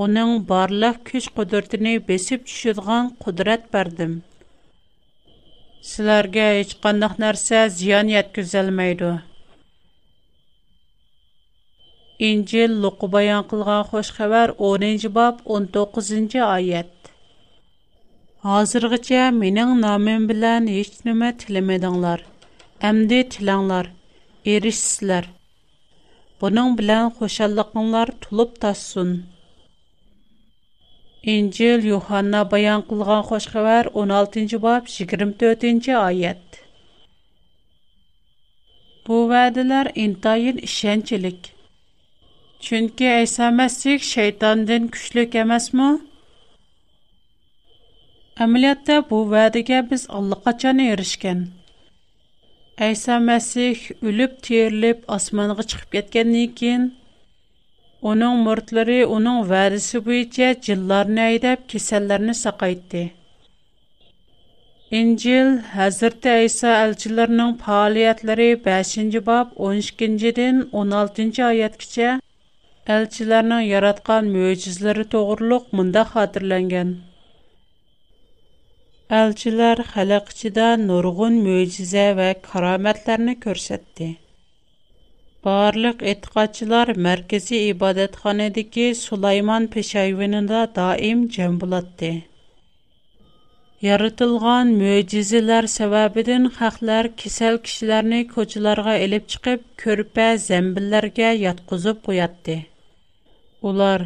Оның 0.00 0.34
барлық 0.48 1.02
күш 1.12 1.28
құдыртыны 1.36 1.98
бесіп 2.08 2.48
түшідіған 2.48 3.14
құдырет 3.26 3.68
бердім.'' 3.76 4.20
sizlarga 5.88 6.44
hech 6.56 6.72
qandaq 6.84 7.12
narsa 7.22 7.58
ziyon 7.76 8.08
yetkazolmaydi 8.12 9.10
injil 12.28 12.72
luqi 12.82 13.06
bayon 13.14 13.46
qilgan 13.52 13.82
xush 13.92 14.10
xabar 14.18 14.46
o'ninchi 14.68 15.10
bob 15.16 15.40
o'n 15.56 15.68
to'qqizinchi 15.76 16.42
oyat 16.48 17.10
hozirgacha 18.48 19.22
mening 19.40 19.72
nomim 19.86 20.28
bilan 20.32 20.68
hech 20.76 20.98
nima 21.10 21.28
tilamadinglar 21.44 22.26
әмді 22.88 23.16
тілаңлар, 23.32 23.88
ерішсілер. 24.52 25.26
Бұның 26.40 26.70
білән 26.78 27.10
қошалықыңлар 27.18 28.12
тұлып 28.22 28.54
тасын. 28.62 29.10
İncil 31.22 31.84
Yuhanna 31.88 32.42
bayan 32.50 32.82
qılğan 32.88 33.22
xoş 33.28 33.44
xəbər 33.52 33.84
16-cı 34.04 34.56
bab 34.62 34.86
24-cü 34.88 35.92
ayət. 36.08 36.46
Bu 39.08 39.16
vədələr 39.32 39.90
intayin 40.04 40.60
işəncilik. 40.66 41.40
Çünki 42.60 43.10
İsa 43.24 43.48
Məsih 43.58 43.98
şeytandan 44.04 44.86
güclük 44.94 45.34
emasmı? 45.34 45.90
Əməliyyatda 48.44 48.98
bu 49.10 49.18
vədəyə 49.34 49.82
biz 49.90 50.06
allaqaçan 50.08 50.80
erişkən. 50.86 51.44
İsa 52.90 53.20
Məsih 53.28 53.90
ölüb, 54.02 54.40
terilib, 54.48 55.04
asmanğa 55.18 55.62
çıxıb 55.62 55.92
getkəndən 55.98 56.54
keyin 56.54 56.84
Оның 58.08 58.36
мұртлары 58.46 58.94
оның 59.14 59.40
varisi 59.48 59.98
бойынша 60.04 60.46
jillarni 60.66 61.20
айдап 61.26 61.64
kasallarni 61.72 62.34
saqaytdi. 62.38 63.02
İncil 65.00 65.50
Hazreti 65.72 66.32
İsa 66.44 66.70
elçilərinin 66.84 67.52
fəaliyyətləri 67.66 68.46
5-ci 68.68 69.20
bab 69.26 69.50
12-dən 69.66 70.62
16-cı 70.84 71.44
ayətəcə 71.48 72.08
elçilərinin 72.96 73.68
yaratqan 73.72 74.32
möcüzələri 74.38 75.06
toğruluq 75.16 75.68
mında 75.80 76.06
xatırlanğan. 76.14 76.96
Elçilər 79.20 79.84
xalq 79.92 80.32
içində 80.36 80.72
nurgun 80.88 81.38
möcüzə 81.50 82.08
və 82.22 82.32
karamətlərini 82.50 83.38
göstərdi. 83.46 84.10
بارلىق 85.46 86.02
ئېتىقادچىلار 86.10 86.90
مەركىزىي 87.04 87.62
ئىبادەتخانىدىكى 87.68 88.88
سۇلايمان 89.02 89.68
پېشايۋىنىدا 89.76 90.58
دائىم 90.78 91.22
جەم 91.36 91.54
بولاتتى. 91.62 92.10
يارىتىلغان 93.86 94.74
مۆجىزىلەر 94.82 95.68
سەۋەبىدىن 95.76 96.50
خەقلەر 96.58 97.08
كېسەل 97.24 97.58
كىشىلەرنى 97.68 98.20
كوچىلارغا 98.34 98.96
ئېلىپ 99.04 99.32
چىقىپ 99.34 99.64
كۆرپە 99.84 100.28
زەمبىللەرگە 100.46 101.30
ياتقۇزۇپ 101.46 102.02
قوياتتى. 102.10 102.58
ئۇلار 103.64 104.04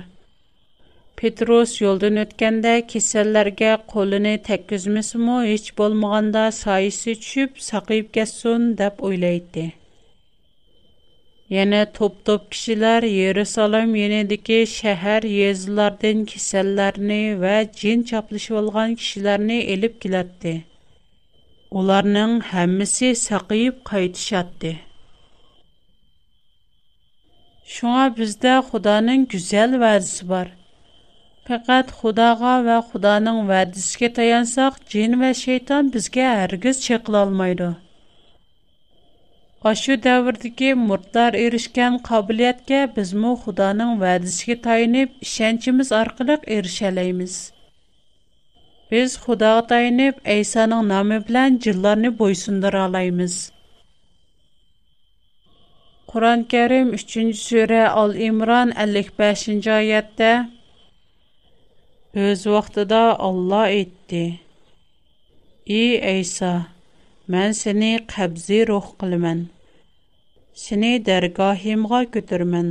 پېتروس 1.23 1.75
يولدىن 1.85 2.17
ئۆتكەندە 2.23 2.77
كېسەللەرگە 2.95 3.75
قولىنى 3.95 4.37
تەككۈزمىسىمۇ 4.51 5.43
ھېچ 5.53 5.69
بولمىغاندا 5.83 6.47
سايىسى 6.65 7.19
چۈشۈپ 7.27 7.63
ساقىيىپ 7.71 8.13
كەتسۇن 8.21 8.75
دەپ 8.83 9.03
ئويلايتتى. 9.09 9.73
Yəni 11.53 11.79
top-top 11.97 12.45
kişilər 12.55 13.05
Yerusalim 13.05 13.91
yenideki 13.99 14.57
şəhər 14.75 15.25
yezlərdən 15.31 16.23
kisəllərini 16.31 17.19
və 17.43 17.51
cin 17.81 18.05
çaplışıb 18.11 18.57
olğan 18.63 18.95
kişilərini 19.03 19.59
elib 19.75 19.99
gəlirdi. 20.05 20.55
Onların 21.81 22.33
hamısı 22.53 23.11
saqıyıb 23.27 23.83
qayıtışatdı. 23.91 24.73
Şuna 27.75 28.09
bizdə 28.23 28.57
Xudanın 28.71 29.27
gözəl 29.35 29.77
vədisi 29.85 30.29
var. 30.33 30.49
Faqat 31.49 31.93
Xudağa 32.01 32.57
və 32.71 32.79
Xudanın 32.89 33.45
vədisinə 33.53 34.13
tayansaq, 34.21 34.81
cin 34.97 35.21
və 35.21 35.35
şeytan 35.47 35.93
bizə 35.99 36.29
hər 36.37 36.57
giz 36.67 36.79
almaydı.'' 37.25 37.75
Ашу 39.71 39.93
davrdagi 40.05 40.67
murtlar 40.89 41.35
erishgan 41.39 41.95
qobiliyatga 42.09 42.79
bizmu 42.97 43.29
Xudoning 43.45 43.93
va'dasiga 44.03 44.57
tayinib, 44.67 45.11
ishonchimiz 45.27 45.89
orqali 46.01 46.35
erisha 46.57 46.89
olamiz. 46.91 47.35
Biz 48.91 49.15
Xudoga 49.23 49.63
tayinib, 49.71 50.19
Aysoning 50.35 50.83
nomi 50.93 51.19
bilan 51.31 51.51
jinlarni 51.69 52.11
bo'ysundira 52.19 52.83
olamiz. 52.91 53.35
Qur'on 56.13 56.41
Karim 56.57 56.93
3-sura 57.01 57.87
Al-Imron 58.03 58.69
55-oyatda 58.87 60.31
Öz 62.27 62.45
vaqtida 62.53 63.03
Alloh 63.31 63.63
aytdi: 63.73 64.25
"Ey 65.67 65.93
Aysa, 66.15 66.53
Мән 67.33 67.53
сене 67.57 67.89
қабзи 68.13 68.57
рух 68.69 68.89
қылымен. 69.03 69.39
Сене 70.63 70.89
дәргахимға 71.05 72.01
көтірмен. 72.17 72.67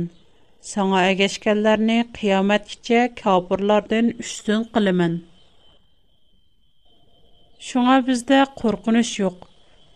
Саңа 0.68 1.00
әгешкәлләрні 1.10 1.96
қиямет 2.18 2.68
кіче 2.74 3.00
кәпірлардың 3.22 4.12
үштін 4.24 4.62
қылымен. 4.76 5.16
Шуңа 7.70 7.96
бізді 8.10 8.38
қорқыныш 8.62 9.10
жоқ. 9.18 9.40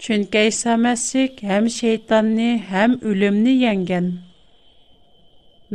Чүнке 0.06 0.42
Иса 0.50 0.74
Мәсік 0.86 1.38
әм 1.60 1.68
шейтанны, 1.76 2.50
әм 2.82 2.98
үлімні 3.12 3.54
еңген. 3.62 4.08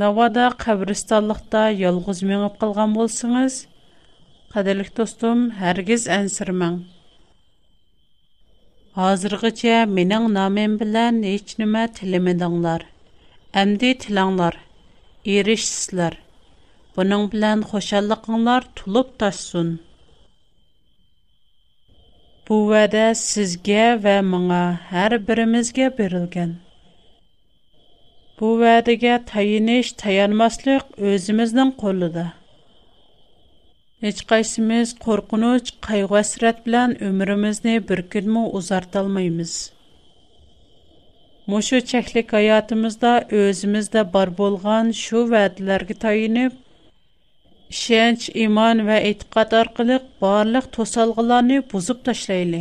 Навада 0.03 0.49
қабристаллықта 0.65 1.63
елғыз 1.87 2.19
меніп 2.33 2.59
қылған 2.65 2.97
болсыңыз, 2.99 3.61
қадылық 4.57 4.91
достым, 4.99 5.45
әргіз 5.71 6.09
әнсірмің. 6.19 6.81
Hazırgıça 8.95 9.85
minin 9.85 10.33
namen 10.33 10.79
bilen 10.79 11.23
hiç 11.23 11.59
nime 11.59 11.89
tilimidinlar. 11.93 12.81
Emdi 13.53 13.97
tilanlar. 13.97 14.57
Erişsizler. 15.25 16.17
Bunun 16.97 17.31
bilen 17.31 17.61
hoşallıqınlar 17.61 18.61
tulup 18.75 19.19
taşsun. 19.19 19.79
Bu 22.49 22.55
vədə 22.73 23.07
sizge 23.23 23.87
və 24.03 24.15
mına 24.21 24.61
hər 24.91 25.17
birimizge 25.27 25.87
Бу 25.97 26.25
Bu 28.39 28.49
vədəgə 28.63 29.15
tayiniş 29.25 29.87
tayanmaslıq 29.93 30.83
қолыда. 31.83 32.25
ھېچقايسىمىز 34.03 34.89
قورقۇنچ، 35.03 35.69
قايغۇ 35.85 36.15
ھەسرەت 36.19 36.57
بىلەن 36.63 36.93
ئۆمرىمىزنى 37.09 37.75
بىر 37.91 37.99
كۈنمۇ 38.15 38.41
ئۇزارتالمايمىز. 38.59 39.51
مۇشۇ 41.53 41.79
چەكلىك 41.91 42.33
ھاياتىمىزدا 42.37 43.11
ئۆزىمىزدە 43.37 44.03
بار 44.15 44.31
بولغان 44.41 44.91
شۇ 45.03 45.23
ۋەدىلەرگە 45.35 45.97
تايىنىپ 46.03 46.59
ishonch 47.73 48.23
iymon 48.41 48.81
va 48.89 48.97
e'tiqod 49.11 49.55
orqali 49.59 49.95
barliq 50.23 50.67
to'salg'ilarni 50.77 51.57
buzib 51.73 52.03
tashlayli 52.09 52.59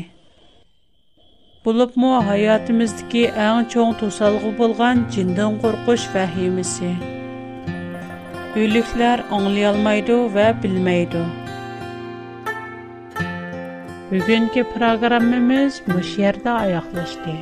bo'libmi 1.68 2.14
hayotimizdagi 2.32 3.26
eng 3.52 3.60
cho'ng 3.76 3.92
to'salg'i 4.04 4.54
bo'lgan 4.62 5.04
jindan 5.18 5.60
qo'rqish 5.66 6.06
vahimasi 6.14 6.94
Бүлүкләр 8.52 9.22
аңлый 9.32 9.62
алмыйду 9.64 10.26
веб 10.34 10.58
белмәйду. 10.60 11.20
Бүген 14.10 14.50
ке 14.52 14.60
програмыбыз 14.74 15.78
бу 15.86 16.02
шәһәрдә 16.04 16.52
аяклашты. 16.66 17.36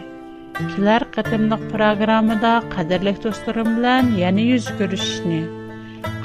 Икләр 0.62 1.02
көтемлек 1.16 1.64
программада, 1.72 2.52
кадрлык 2.76 3.18
дустырм 3.24 3.72
белән 3.80 4.12
яңа 4.20 4.44
yüz 4.52 4.68
күрешне, 4.78 5.40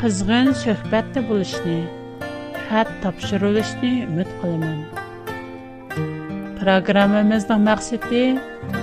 кызыгын 0.03 0.51
сөһбәт 0.61 1.09
дә 1.15 1.23
булышне, 1.31 1.79
хәт 2.69 2.91
тапшырулышне 3.01 3.95
өмет 4.05 4.29
кыламан. 4.43 4.83
Программамезнең 6.61 7.65
мақсаты 7.71 8.21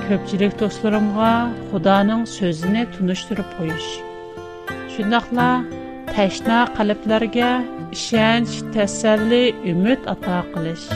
көччелек 0.09 0.59
дустырмумга 0.59 1.53
Хүдәнең 1.71 2.27
сөзенә 2.33 2.88
туныштырып 2.99 3.55
койыш. 3.61 3.87
Шулнаҡла 4.97 5.49
təşna 6.12 6.57
qəlblərə 6.77 7.48
ishonch 7.96 8.53
tasalli 8.75 9.44
umid 9.72 10.01
ato 10.12 10.35
qilish 10.53 10.87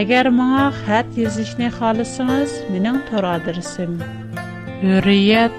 agar 0.00 0.26
manga 0.38 0.66
xat 0.80 1.08
yozishni 1.22 1.68
xohlasangiz 1.78 2.50
mening 2.74 2.98
to'r 3.08 3.24
adresim 3.30 3.92
uriyat 4.96 5.54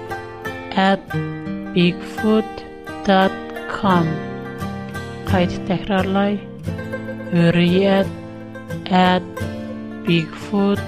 at 0.84 1.04
bigfoot 1.74 2.52
qayt 5.30 5.52
takrorlay 5.66 6.34
bigfoot 10.06 10.82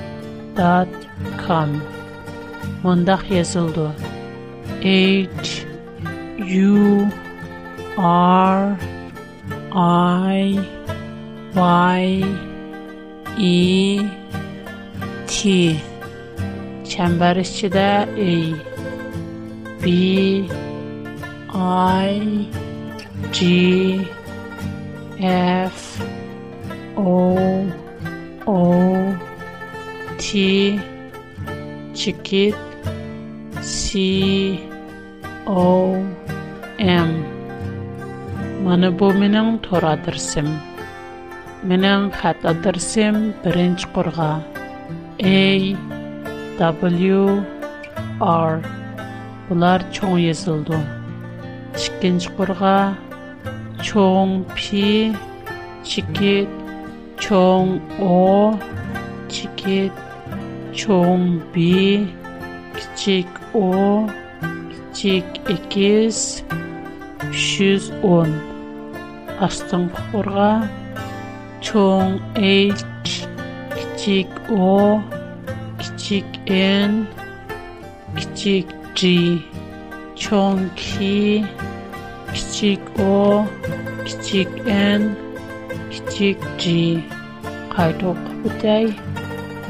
dot 0.62 0.96
U 6.38 7.08
R 7.96 8.76
I 9.72 10.58
Y 11.54 12.24
E 13.38 14.10
T 15.26 15.80
çəmbər 16.90 17.36
E 18.16 18.54
B 19.82 20.50
I 21.52 22.36
G 23.32 23.38
F 25.18 26.02
O 26.98 27.72
O 28.46 28.58
T 30.18 30.80
chicket 31.94 32.54
C 33.62 34.60
O 35.46 36.04
Әм, 36.84 37.12
маны 38.66 38.88
бұ 39.00 39.06
менің 39.18 39.46
тора 39.66 39.94
дұрсым. 40.06 40.48
Менің 41.70 42.02
қата 42.16 42.52
дұрсым 42.66 43.14
бірінч 43.44 43.86
құрға. 43.94 44.26
A, 44.44 45.40
W, 46.58 47.20
R. 48.28 48.58
Бұлар 49.48 49.86
чоң 49.96 50.18
езілді. 50.20 50.82
Шыккенч 51.84 52.26
құрға. 52.40 52.74
Чоң 53.80 54.36
P, 54.52 54.82
чекет. 55.80 56.52
Чоң 57.24 57.72
O, 58.10 58.52
чекет. 59.32 60.04
Чоң 60.84 61.24
B, 61.56 61.70
кичек 62.76 63.32
O, 63.56 64.04
кичек 64.92 65.40
X, 65.86 66.42
110 67.22 68.28
Астын 69.46 69.84
курырга 69.94 70.54
чон 71.64 72.08
а 72.34 72.52
кичик 73.76 74.30
о 74.50 75.00
кичик 75.80 76.26
н 76.50 76.92
кичик 78.16 78.68
г 78.98 79.04
чон 80.20 80.56
ки 80.80 81.44
кичик 82.34 82.82
о 82.98 83.46
кичик 84.06 84.50
н 84.98 85.02
кичик 85.92 86.38
г 86.60 87.02
кайтып 87.74 88.18
бетей 88.44 88.84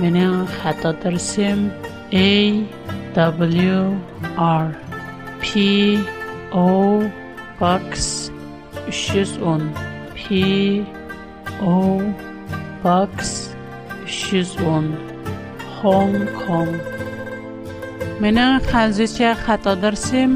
менә 0.01 0.27
хата 0.59 0.93
дәрсәм 1.03 1.71
а 3.19 3.31
w 3.33 3.97
r 4.59 4.67
p 5.41 5.99
o 6.53 7.03
Box 7.59 8.31
310 8.91 9.73
P 10.15 10.85
O 11.63 12.15
Box 12.83 13.55
310 14.07 14.93
Hong 15.81 16.27
Kong 16.45 16.75
Mening 18.21 18.61
hanzicha 18.71 19.33
xato 19.45 19.73
darsim 19.83 20.33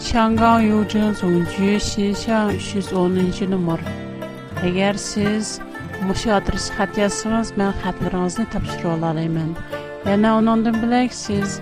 Shangang 0.00 0.64
Yujin 0.70 1.12
Zongju 1.20 1.76
Xishang 1.88 2.56
310 2.58 3.50
nomer. 3.50 3.80
Agar 4.64 4.96
siz 4.96 5.60
mushu 6.06 6.30
adres 6.38 6.70
xat 6.74 6.88
yozsangiz, 7.02 7.54
men 7.58 7.74
xatlaringizni 7.84 8.46
topshira 8.54 8.96
olaman. 8.96 9.50
Yana 10.08 10.30
undan 10.40 10.76
bilak 10.80 11.12
siz 11.12 11.60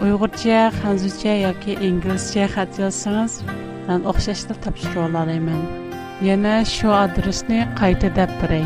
Uyg'urcha, 0.00 0.70
Xanzicha 0.80 1.34
yoki 1.48 1.72
inglizcha 1.90 2.44
xat 2.54 2.70
yozsangiz, 2.82 3.40
мен 3.88 4.00
o'xshashni 4.10 4.54
topshirib 4.64 4.98
olaman 5.02 5.58
yana 6.28 6.54
shu 6.72 6.88
adresni 7.00 7.58
qayta 7.80 8.08
deb 8.18 8.30
beray 8.40 8.64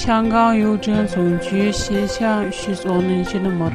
shangan 0.00 0.50
yujin 0.62 1.02
zunji 1.12 1.62
shishan 1.82 2.38
uch 2.50 2.60
yuz 2.70 2.82
o'ninchi 2.96 3.38
nomer 3.46 3.72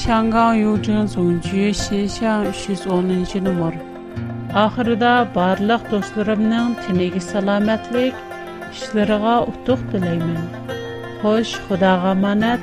shangan 0.00 0.50
yujin 0.62 1.02
zunji 1.12 1.66
shishan 1.84 2.40
uch 2.50 2.62
yuz 2.72 2.82
o'ninchi 2.96 3.38
nomer 3.46 3.74
oxirida 4.64 5.12
barliq 5.38 5.86
do'stlarimning 5.94 6.74
tiniga 6.82 7.22
salomatlik 7.28 8.14
ishlariga 8.72 9.36
utuq 9.54 9.80
tilayman 9.94 10.44
xo'sh 11.22 11.54
xudoga 11.70 12.12
omonat 12.18 12.60